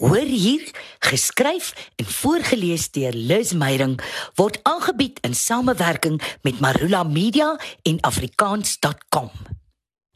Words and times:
Hoor 0.00 0.16
hier, 0.16 0.64
geskryf 0.98 1.90
en 2.00 2.06
voorgeles 2.08 2.86
deur 2.90 3.12
Liz 3.12 3.52
Meyerink 3.52 4.00
word 4.34 4.56
aangebied 4.64 5.20
in 5.28 5.34
samewerking 5.36 6.16
met 6.40 6.60
Marula 6.60 7.02
Media 7.04 7.50
en 7.82 8.00
afrikaans.com. 8.00 9.28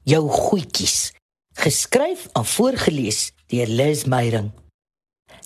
Jou 0.08 0.22
goedjies. 0.30 1.12
Geskryf 1.60 2.26
en 2.32 2.48
voorgeles 2.48 3.34
deur 3.52 3.68
Liz 3.68 4.08
Meyerink. 4.08 4.56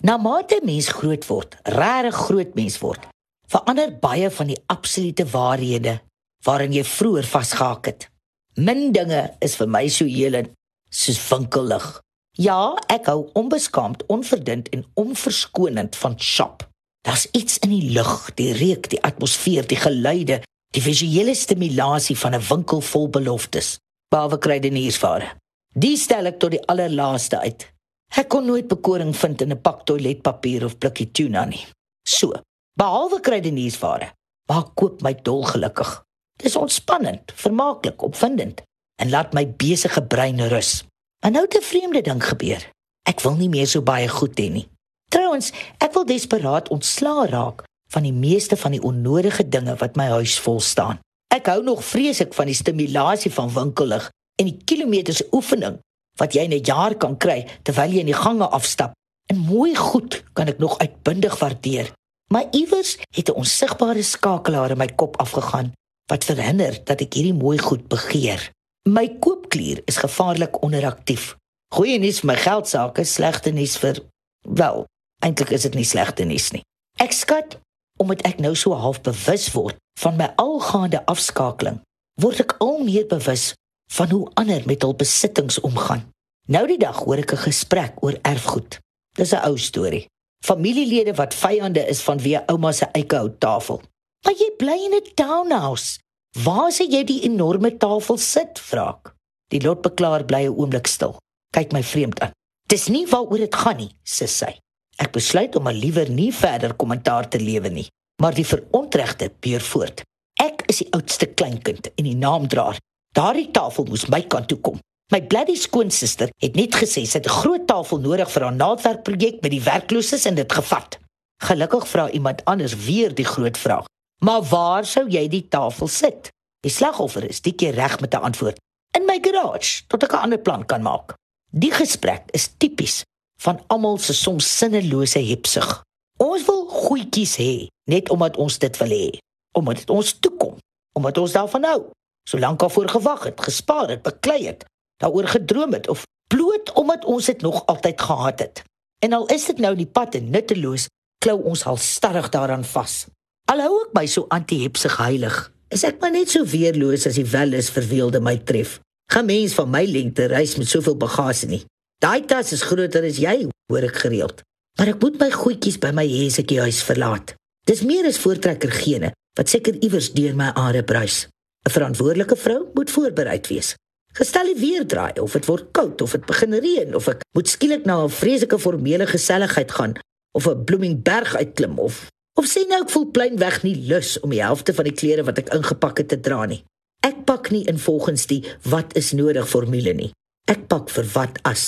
Na 0.07 0.15
mate 0.17 0.61
mens 0.63 0.87
groot 0.87 1.27
word, 1.27 1.59
regtig 1.67 2.15
groot 2.15 2.55
mens 2.55 2.79
word, 2.79 3.11
verander 3.51 3.91
baie 3.99 4.31
van 4.31 4.53
die 4.55 4.61
absolute 4.71 5.27
waarhede 5.27 5.99
waarin 6.47 6.71
jy 6.79 6.87
vroeër 6.87 7.27
vasgehak 7.27 7.91
het. 7.91 8.07
Min 8.55 8.93
dinge 8.95 9.33
is 9.43 9.59
vir 9.59 9.67
my 9.67 9.89
so 9.91 10.07
helend 10.07 10.55
soos 10.87 11.19
winkelig. 11.27 11.97
Ja, 12.39 12.71
ek 12.87 13.09
hou 13.11 13.25
onbeskaamd, 13.35 14.05
onverdund 14.07 14.69
en 14.71 14.85
onverskonend 14.93 15.95
van 15.99 16.13
shop. 16.19 16.63
Daar's 17.03 17.27
iets 17.35 17.57
in 17.59 17.73
die 17.73 17.91
lug, 17.91 18.31
die 18.39 18.53
reuk, 18.55 18.87
die 18.89 19.01
atmosfeer, 19.03 19.67
die 19.67 19.79
geluide, 19.79 20.37
die 20.71 20.83
visuele 20.83 21.35
stimulasie 21.35 22.15
van 22.17 22.35
'n 22.35 22.45
winkel 22.49 22.81
vol 22.81 23.09
beloftes. 23.09 23.77
Behalwe 24.07 24.37
kruideniersware. 24.37 25.35
Die 25.75 25.97
stel 25.97 26.25
ek 26.25 26.39
tot 26.39 26.51
die 26.51 26.65
allerlaaste 26.65 27.39
uit. 27.39 27.73
Ek 28.15 28.29
kon 28.29 28.45
nooit 28.45 28.67
bekoring 28.67 29.15
vind 29.15 29.41
in 29.41 29.51
'n 29.51 29.61
pak 29.61 29.85
toiletpapier 29.85 30.65
of 30.65 30.77
blikkie 30.77 31.11
tuna 31.11 31.45
nie. 31.45 31.65
So, 32.07 32.31
behalwe 32.73 33.19
kruideniersware, 33.19 34.11
maak 34.47 34.75
koop 34.75 35.01
my 35.01 35.13
dolgelukkig. 35.13 36.03
Dis 36.37 36.55
ontspannend, 36.55 37.31
vermaaklik, 37.35 38.01
opwindend 38.01 38.61
en 38.95 39.09
laat 39.09 39.33
my 39.33 39.47
besige 39.47 40.01
brein 40.01 40.47
rus. 40.47 40.83
En 41.19 41.31
nou 41.31 41.45
'n 41.47 41.61
vreemde 41.61 42.01
ding 42.01 42.23
gebeur. 42.23 42.71
Ek 43.03 43.19
wil 43.19 43.35
nie 43.35 43.49
meer 43.49 43.67
so 43.67 43.81
baie 43.81 44.07
goed 44.07 44.39
hê 44.39 44.51
nie. 44.51 44.67
Trouwens, 45.09 45.51
ek 45.77 45.93
wil 45.93 46.05
desperaat 46.05 46.69
ontslaa 46.69 47.25
raak 47.25 47.63
van 47.89 48.03
die 48.03 48.13
meeste 48.13 48.57
van 48.57 48.71
die 48.71 48.81
onnodige 48.81 49.49
dinge 49.49 49.75
wat 49.75 49.95
my 49.95 50.05
huis 50.05 50.39
vol 50.39 50.59
staan. 50.59 50.99
Ek 51.27 51.45
hou 51.45 51.63
nog 51.63 51.83
vreeslik 51.83 52.33
van 52.33 52.45
die 52.45 52.55
stimulasie 52.55 53.31
van 53.31 53.53
winkelig 53.53 54.09
en 54.35 54.45
die 54.45 54.59
kilometers 54.65 55.23
oefening 55.31 55.79
wat 56.17 56.33
jy 56.33 56.41
in 56.41 56.53
'n 56.53 56.65
jaar 56.65 56.95
kan 56.95 57.17
kry 57.17 57.47
terwyl 57.63 57.91
jy 57.91 57.99
in 57.99 58.11
die 58.11 58.21
gange 58.25 58.47
afstap. 58.47 58.93
En 59.25 59.37
mooi 59.37 59.75
goed 59.75 60.23
kan 60.33 60.47
ek 60.47 60.57
nog 60.57 60.77
uitbundig 60.77 61.39
waardeer. 61.39 61.91
Maar 62.33 62.45
iewers 62.51 62.97
het 63.15 63.29
'n 63.29 63.39
onsigbare 63.41 64.03
skakelaar 64.03 64.71
in 64.71 64.77
my 64.77 64.87
kop 64.87 65.17
afgegaan 65.17 65.73
wat 66.05 66.23
verhinder 66.23 66.81
dat 66.83 67.01
ek 67.01 67.13
hierdie 67.13 67.33
mooi 67.33 67.57
goed 67.57 67.87
begeer. 67.87 68.51
My 68.89 69.07
koopklier 69.49 69.81
is 69.85 69.97
gevaarlik 69.97 70.61
onderaktief. 70.61 71.35
Goeie 71.73 71.99
nuus 71.99 72.21
vir 72.21 72.27
my 72.31 72.35
geldsaake, 72.37 73.03
slegte 73.03 73.51
nuus 73.51 73.77
vir 73.77 73.99
wel, 74.45 74.85
eintlik 75.25 75.51
is 75.51 75.65
dit 75.65 75.75
nie 75.75 75.85
slegte 75.85 76.25
nuus 76.25 76.51
nie. 76.53 76.63
Ek 77.01 77.11
skat 77.13 77.57
omdat 77.99 78.21
ek 78.25 78.39
nou 78.39 78.55
so 78.55 78.73
half 78.73 79.01
bewus 79.01 79.49
word 79.53 79.77
van 79.99 80.17
my 80.17 80.29
algaande 80.37 81.01
afskakeling, 81.05 81.81
word 82.21 82.39
ek 82.39 82.55
al 82.59 82.79
meer 82.83 83.07
bewus 83.09 83.53
van 83.91 84.09
hoe 84.13 84.29
ander 84.39 84.63
met 84.65 84.85
hul 84.85 84.95
besittings 84.95 85.59
omgaan. 85.59 86.05
Nou 86.47 86.65
die 86.67 86.79
dag 86.79 87.03
hoor 87.03 87.17
ek 87.17 87.33
'n 87.33 87.45
gesprek 87.49 87.93
oor 88.01 88.17
erfgoed. 88.23 88.79
Dis 89.17 89.33
'n 89.33 89.45
ou 89.45 89.57
storie. 89.57 90.07
Familielede 90.45 91.13
wat 91.15 91.33
vyande 91.33 91.87
is 91.87 92.01
van 92.01 92.17
wie 92.17 92.39
ouma 92.47 92.71
se 92.71 92.85
eikehout 92.85 93.39
tafel. 93.39 93.81
Maar 94.23 94.33
jy 94.33 94.51
bly 94.57 94.77
in 94.85 94.95
'n 94.95 95.13
townhouse. 95.15 95.99
Waar 96.43 96.71
sê 96.71 96.85
jy 96.89 97.03
die 97.03 97.23
enorme 97.23 97.77
tafel 97.77 98.17
sit, 98.17 98.59
vra 98.59 98.89
ek. 98.89 99.18
Die 99.49 99.61
lotbeklaar 99.61 100.25
bly 100.25 100.45
'n 100.45 100.57
oomblik 100.57 100.87
stil. 100.87 101.17
Kyk 101.55 101.71
my 101.71 101.83
vreemd 101.83 102.19
aan. 102.19 102.31
Dis 102.67 102.87
nie 102.87 103.07
waaroor 103.07 103.37
dit 103.37 103.55
gaan 103.55 103.77
nie, 103.77 103.91
sê 104.05 104.27
sy. 104.27 104.59
Ek 104.97 105.11
besluit 105.11 105.55
om 105.55 105.69
liewer 105.69 106.09
nie 106.09 106.31
verder 106.33 106.73
kommentaar 106.73 107.29
te 107.29 107.39
lewe 107.39 107.69
nie, 107.69 107.87
maar 108.21 108.33
die 108.33 108.45
verontregte 108.45 109.31
beer 109.39 109.61
voort. 109.61 110.03
Ek 110.39 110.63
is 110.67 110.77
die 110.77 110.91
oudste 110.91 111.25
kleinkind 111.25 111.89
en 111.95 112.03
die 112.03 112.15
naamdraer. 112.15 112.77
Daardie 113.15 113.51
tafel 113.51 113.85
moes 113.89 114.07
my 114.07 114.21
kant 114.21 114.47
toe 114.47 114.59
kom. 114.59 114.79
My 115.09 115.21
bloody 115.25 115.55
skoonsister 115.55 116.29
het 116.37 116.55
net 116.55 116.75
gesê 116.77 117.05
sy 117.05 117.17
het 117.17 117.25
'n 117.25 117.39
groot 117.41 117.65
tafel 117.67 117.99
nodig 117.99 118.29
vir 118.31 118.43
haar 118.43 118.55
naaldwerkprojek 118.55 119.41
met 119.41 119.51
die 119.51 119.63
werklooses 119.63 120.25
en 120.25 120.35
dit 120.35 120.51
gevat. 120.53 120.99
Gelukkig 121.41 121.87
vra 121.87 122.09
iemand 122.11 122.45
anders 122.45 122.75
weer 122.75 123.15
die 123.15 123.25
groot 123.25 123.57
vraag. 123.57 123.85
Maar 124.19 124.43
waar 124.43 124.85
sou 124.85 125.07
jy 125.09 125.27
die 125.27 125.47
tafel 125.47 125.87
sit? 125.87 126.29
Die 126.61 126.71
slagoffer 126.71 127.23
is 127.29 127.41
die 127.41 127.55
keer 127.55 127.73
reg 127.73 127.99
met 127.99 128.13
'n 128.13 128.21
antwoord. 128.21 128.59
In 128.97 129.05
my 129.05 129.19
garage, 129.21 129.83
tot 129.87 130.03
ek 130.03 130.13
'n 130.13 130.23
ander 130.25 130.39
plan 130.39 130.65
kan 130.65 130.81
maak. 130.81 131.13
Die 131.49 131.71
gesprek 131.71 132.29
is 132.31 132.49
tipies 132.57 133.03
van 133.41 133.61
almal 133.67 133.97
se 133.97 134.13
soms 134.13 134.57
sinnelose 134.57 135.19
hepsig. 135.19 135.83
Ons 136.17 136.45
wil 136.45 136.67
goedjies 136.67 137.37
hê, 137.37 137.67
net 137.89 138.09
omdat 138.09 138.37
ons 138.37 138.57
dit 138.59 138.77
wil 138.77 138.89
hê, 138.89 139.17
omdat 139.55 139.77
dit 139.77 139.89
ons 139.89 140.19
toekom, 140.19 140.57
omdat 140.93 141.17
ons 141.17 141.31
daarvan 141.31 141.63
hou. 141.63 141.81
Solank 142.29 142.61
al 142.61 142.69
voor 142.69 142.89
gewag 142.89 143.23
het, 143.23 143.41
gespaar 143.41 143.89
het, 143.89 144.01
beklei 144.01 144.45
het, 144.45 144.65
daaroor 145.01 145.27
gedroom 145.27 145.73
het 145.73 145.87
of 145.87 146.03
bloot 146.27 146.73
omdat 146.73 147.05
ons 147.05 147.25
dit 147.25 147.41
nog 147.41 147.65
altyd 147.65 148.01
gehad 148.01 148.39
het. 148.39 148.63
En 148.99 149.13
al 149.13 149.25
is 149.25 149.45
dit 149.45 149.57
nou 149.57 149.75
die 149.75 149.87
pad 149.87 150.15
en 150.15 150.29
nutteloos, 150.29 150.87
klou 151.23 151.39
ons 151.43 151.65
al 151.65 151.77
stadig 151.77 152.29
daaraan 152.29 152.63
vas. 152.63 153.05
Alhou 153.49 153.79
ek 153.85 153.95
my 153.97 154.05
so 154.05 154.27
anti-hepsig 154.29 154.97
heilig, 154.97 155.51
is 155.69 155.85
ek 155.85 155.99
maar 156.01 156.13
net 156.13 156.31
so 156.33 156.45
weerloos 156.45 157.05
as 157.09 157.17
die 157.19 157.27
welis 157.29 157.69
verweelde 157.73 158.21
my 158.21 158.37
tref. 158.37 158.79
Gaan 159.13 159.29
mens 159.29 159.55
van 159.57 159.69
my 159.69 159.83
lengte 159.85 160.27
reis 160.29 160.55
met 160.57 160.69
soveel 160.69 160.97
bagasie 160.97 161.49
nie. 161.49 161.63
Daai 162.01 162.25
tas 162.25 162.53
is 162.55 162.65
groter 162.65 163.05
as 163.05 163.19
jy, 163.21 163.49
hoor 163.69 163.85
ek 163.89 164.01
gereeld. 164.05 164.41
Maar 164.79 164.93
ek 164.93 165.01
moet 165.03 165.19
my 165.19 165.29
goedjies 165.33 165.79
by 165.81 165.91
my 165.95 166.05
heesetjie 166.07 166.61
huis 166.63 166.81
verlaat. 166.85 167.33
Dis 167.67 167.83
meer 167.85 168.07
as 168.09 168.21
voortrekker 168.21 168.71
gene 168.71 169.11
wat 169.37 169.51
seker 169.51 169.77
iewers 169.83 170.09
deur 170.15 170.33
my 170.35 170.49
are 170.57 170.83
bruis. 170.83 171.27
'n 171.67 171.71
Verantwoordelike 171.75 172.35
vrou 172.35 172.61
moet 172.73 172.91
voorbereid 172.91 173.47
wees. 173.51 173.75
Gestel 174.17 174.53
die 174.53 174.59
weer 174.59 174.85
draai 174.87 175.19
of 175.21 175.35
dit 175.37 175.45
word 175.45 175.71
koud 175.71 176.01
of 176.01 176.11
dit 176.11 176.25
begin 176.25 176.53
reën 176.53 176.95
of 176.95 177.07
ek 177.07 177.21
moet 177.35 177.47
skielik 177.47 177.85
na 177.85 178.03
'n 178.03 178.09
vreeslike 178.09 178.59
formele 178.59 179.05
geselligheid 179.07 179.71
gaan 179.71 179.93
of 180.33 180.47
'n 180.47 180.63
bloeming 180.63 181.03
berg 181.03 181.35
uitklim 181.35 181.77
of 181.79 182.07
Of 182.39 182.47
sê 182.47 182.61
nou 182.69 182.77
ek 182.85 182.91
voel 182.93 183.09
pleinweg 183.11 183.57
nie 183.65 183.75
lus 183.89 184.13
om 184.23 184.31
die 184.31 184.39
helfte 184.39 184.71
van 184.71 184.87
die 184.87 184.95
klere 184.95 185.25
wat 185.27 185.41
ek 185.41 185.49
ingepak 185.51 185.97
het 185.99 186.07
te 186.13 186.17
dra 186.23 186.45
nie. 186.47 186.61
Ek 187.03 187.25
pak 187.27 187.49
nie 187.51 187.65
in 187.67 187.79
volgens 187.83 188.29
die 188.31 188.39
wat 188.71 188.95
is 188.99 189.11
nodig 189.11 189.49
formule 189.51 189.91
nie. 189.97 190.13
Ek 190.47 190.69
pak 190.71 190.87
vir 190.93 191.09
wat 191.17 191.41
as. 191.49 191.65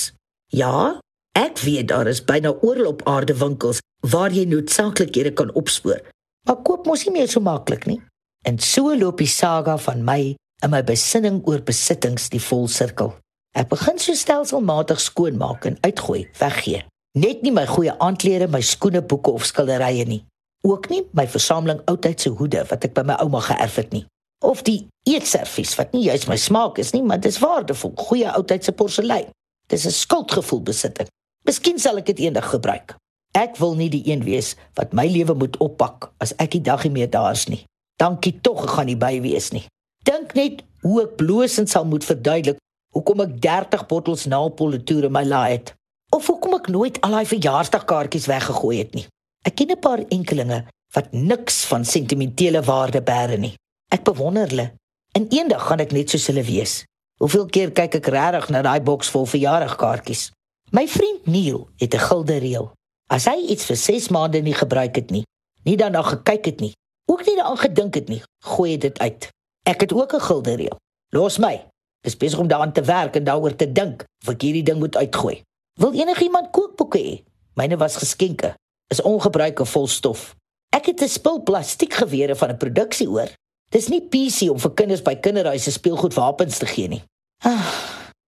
Ja, 0.48 0.96
ek 1.36 1.60
weet 1.60 1.90
daar 1.92 2.08
is 2.08 2.22
byna 2.24 2.54
oral 2.64 2.88
op 2.94 3.04
aarde 3.08 3.36
winkels 3.36 3.82
waar 4.14 4.32
jy 4.32 4.46
noodsaaklikhede 4.48 5.34
kan 5.36 5.52
opspoor. 5.60 6.00
Maar 6.48 6.64
koop 6.64 6.88
mos 6.88 7.04
nie 7.04 7.18
meer 7.18 7.28
so 7.28 7.44
maklik 7.44 7.84
nie. 7.90 8.00
En 8.48 8.56
so 8.56 8.96
loop 8.96 9.20
die 9.20 9.28
saga 9.28 9.76
van 9.76 10.00
my 10.08 10.32
in 10.64 10.72
my 10.72 10.80
besinning 10.88 11.44
oor 11.44 11.60
besittings 11.60 12.30
die 12.32 12.40
volsirkel. 12.40 13.12
Ek 13.52 13.68
begin 13.68 14.00
so 14.00 14.16
stelselmatig 14.16 15.04
skoonmaak 15.04 15.68
en 15.68 15.80
uitgooi, 15.84 16.24
weggee. 16.40 16.86
Net 17.20 17.44
nie 17.44 17.52
my 17.52 17.68
goeie 17.68 17.92
aandklere, 18.00 18.48
my 18.48 18.64
skoene, 18.64 19.04
boeke 19.04 19.36
of 19.36 19.44
skilderye 19.44 20.08
nie 20.08 20.22
ook 20.62 20.88
nie 20.88 21.02
my 21.10 21.26
versameling 21.28 21.80
oudtydse 21.90 22.30
hoede 22.38 22.62
wat 22.70 22.84
ek 22.86 22.94
by 22.94 23.04
my 23.06 23.18
ouma 23.22 23.42
geërf 23.42 23.78
het 23.80 23.94
nie. 23.94 24.04
Of 24.42 24.62
die 24.66 24.86
eetservies 25.08 25.74
wat 25.78 25.94
nie 25.94 26.04
juis 26.06 26.28
my 26.30 26.38
smaak 26.38 26.78
is 26.82 26.92
nie 26.94 27.02
maar 27.02 27.20
dis 27.22 27.40
waardevol 27.42 27.94
goeie 27.98 28.30
oudtydse 28.30 28.74
porselein. 28.78 29.30
Dis 29.70 29.86
'n 29.86 29.94
skuldgevoel 29.94 30.62
besitting. 30.62 31.08
Miskien 31.44 31.78
sal 31.78 31.98
ek 31.98 32.06
dit 32.06 32.18
eendag 32.18 32.50
gebruik. 32.50 32.94
Ek 33.34 33.56
wil 33.56 33.74
nie 33.74 33.88
die 33.88 34.06
een 34.06 34.22
wees 34.24 34.54
wat 34.74 34.92
my 34.92 35.06
lewe 35.06 35.34
moet 35.34 35.56
oppak 35.56 36.12
as 36.18 36.34
ek 36.38 36.50
die 36.50 36.60
dag 36.60 36.84
nie 36.84 36.92
meer 36.92 37.10
daar's 37.10 37.48
nie. 37.48 37.64
Dankie 37.96 38.40
tog 38.40 38.70
gaan 38.70 38.86
nie 38.86 38.96
by 38.96 39.20
wees 39.20 39.50
nie. 39.50 39.66
Dink 40.04 40.34
net 40.34 40.62
hoe 40.82 41.02
ek 41.02 41.16
bloosend 41.16 41.70
sal 41.70 41.84
moet 41.84 42.04
verduidelik 42.04 42.58
hoekom 42.92 43.20
ek 43.20 43.40
30 43.40 43.86
bottels 43.86 44.26
naalpolitoer 44.26 45.04
in 45.04 45.12
my 45.12 45.24
laai 45.24 45.52
het. 45.52 45.74
Of 46.10 46.26
hoekom 46.26 46.54
ek 46.54 46.68
nooit 46.68 47.00
al 47.00 47.10
daai 47.10 47.26
verjaarsdagkaartjies 47.26 48.26
weggegooi 48.26 48.78
het 48.78 48.94
nie 48.94 49.06
Ek 49.42 49.56
ken 49.58 49.72
'n 49.74 49.78
paar 49.78 49.98
enkelinge 50.08 50.64
wat 50.94 51.12
niks 51.12 51.64
van 51.64 51.84
sentimentele 51.84 52.62
waarde 52.62 53.02
bære 53.02 53.36
nie. 53.36 53.54
Ek 53.88 54.04
bewonder 54.04 54.48
hulle. 54.48 54.72
En 55.12 55.28
eendag 55.28 55.66
gaan 55.66 55.80
ek 55.80 55.92
net 55.92 56.10
soos 56.10 56.26
hulle 56.26 56.42
wees. 56.42 56.84
Hoeveel 57.18 57.46
keer 57.46 57.70
kyk 57.70 57.94
ek 57.94 58.06
regtig 58.06 58.48
na 58.48 58.62
daai 58.62 58.80
boks 58.80 59.10
vol 59.10 59.26
verjaardagkaartjies? 59.26 60.30
My 60.70 60.86
vriend 60.88 61.26
Neil 61.26 61.68
het 61.76 61.94
'n 61.94 61.98
gulde 62.08 62.38
reël. 62.38 62.72
As 63.10 63.24
hy 63.24 63.38
iets 63.48 63.64
vir 63.64 63.76
6 63.76 64.08
maande 64.08 64.40
nie 64.40 64.54
gebruik 64.54 64.94
het 64.96 65.10
nie, 65.10 65.24
nie 65.64 65.76
daarna 65.76 66.02
gekyk 66.02 66.44
het 66.44 66.60
nie, 66.60 66.72
ook 67.10 67.26
nie 67.26 67.36
daaraan 67.36 67.58
gedink 67.58 67.94
het 67.94 68.08
nie, 68.08 68.22
gooi 68.44 68.70
hy 68.70 68.78
dit 68.78 68.98
uit. 68.98 69.28
Ek 69.66 69.80
het 69.80 69.92
ook 69.92 70.14
'n 70.14 70.20
gulde 70.20 70.54
reël. 70.54 70.78
Los 71.10 71.38
my. 71.38 71.66
Dis 72.00 72.16
besig 72.16 72.38
om 72.38 72.48
daaraan 72.48 72.72
te 72.72 72.82
werk 72.82 73.16
en 73.16 73.24
daaroor 73.24 73.56
te 73.56 73.72
dink 73.72 74.04
of 74.22 74.28
ek 74.34 74.42
hierdie 74.42 74.62
ding 74.62 74.78
moet 74.78 74.96
uitgooi. 74.96 75.42
Wil 75.78 75.92
enigiemand 75.92 76.50
kookboeke 76.50 76.98
hê? 76.98 77.22
Myne 77.54 77.76
was 77.76 77.96
geskenke 77.96 78.54
is 78.92 79.02
ongebruike 79.02 79.64
vol 79.66 79.88
stof. 79.88 80.34
Ek 80.76 80.86
het 80.86 81.02
'n 81.02 81.08
spul 81.08 81.42
plastiekgewere 81.42 82.36
van 82.36 82.50
'n 82.50 82.56
produksie 82.56 83.08
oor. 83.08 83.28
Dis 83.72 83.88
nie 83.88 84.00
PC 84.00 84.50
om 84.50 84.58
vir 84.60 84.74
kinders 84.74 85.02
by 85.02 85.14
kinderhuise 85.14 85.70
speelgoedwapens 85.70 86.58
te 86.58 86.66
gee 86.66 86.88
nie. 86.88 87.02
Ah, 87.44 87.72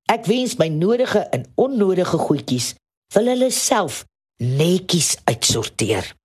ek 0.07 0.25
wens 0.25 0.56
my 0.56 0.68
nodige 0.68 1.19
en 1.19 1.45
onnodige 1.56 2.18
goedjies 2.18 2.74
wil 3.13 3.25
hulle 3.25 3.51
self 3.51 4.06
netjies 4.38 5.18
uitsorteer. 5.24 6.15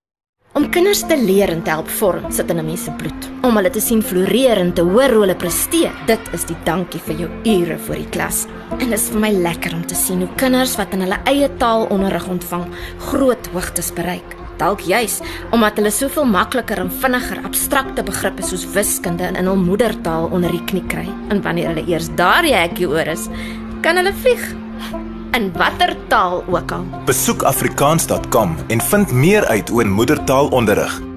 Om 0.57 0.65
kinders 0.73 1.03
te 1.05 1.13
leer 1.13 1.51
en 1.53 1.59
te 1.61 1.69
help 1.69 1.89
vorm 1.99 2.31
sit 2.33 2.49
in 2.49 2.57
'n 2.57 2.65
mens 2.65 2.83
se 2.83 2.91
bloed. 2.91 3.29
Om 3.45 3.55
hulle 3.55 3.69
te 3.69 3.79
sien 3.79 4.01
floreer 4.01 4.57
en 4.57 4.73
te 4.73 4.81
hoor 4.81 5.09
hoe 5.09 5.21
hulle 5.21 5.35
presteer, 5.35 5.91
dit 6.05 6.19
is 6.33 6.45
die 6.45 6.55
dankie 6.63 6.99
vir 6.99 7.15
jou 7.15 7.29
ure 7.43 7.77
voor 7.77 7.95
die 7.95 8.09
klas. 8.09 8.47
En 8.71 8.89
dit 8.89 8.99
is 8.99 9.09
vir 9.09 9.19
my 9.19 9.31
lekker 9.31 9.73
om 9.73 9.85
te 9.85 9.95
sien 9.95 10.19
hoe 10.19 10.35
kinders 10.35 10.75
wat 10.75 10.93
in 10.93 11.01
hulle 11.01 11.19
eie 11.25 11.49
taal 11.57 11.85
onderrig 11.89 12.27
ontvang, 12.27 12.65
groot 12.97 13.49
hoogtes 13.53 13.93
bereik. 13.93 14.35
Dalk 14.57 14.79
juis 14.79 15.21
omdat 15.51 15.75
hulle 15.75 15.91
soveel 15.91 16.25
makliker 16.25 16.79
en 16.79 16.91
vinniger 16.91 17.43
abstrakte 17.43 18.03
begrippe 18.03 18.41
soos 18.43 18.65
wiskunde 18.73 19.31
in 19.37 19.45
hul 19.45 19.55
moedertaal 19.55 20.29
onder 20.31 20.51
die 20.51 20.65
knie 20.65 20.87
kry. 20.87 21.07
En 21.29 21.41
wanneer 21.41 21.67
hulle 21.67 21.87
eers 21.87 22.09
daar 22.15 22.41
die 22.41 22.55
hekkie 22.55 22.87
oor 22.87 23.07
is, 23.07 23.27
kan 23.81 23.95
hulle 23.95 24.13
vlieg 24.13 24.55
in 25.31 25.51
watter 25.53 25.95
taal 26.07 26.43
ook 26.47 26.71
al. 26.71 26.85
Besoek 27.05 27.43
afrikaans.com 27.43 28.55
en 28.67 28.81
vind 28.81 29.11
meer 29.11 29.45
uit 29.45 29.71
oor 29.71 29.87
moedertaalonderrig. 29.87 31.08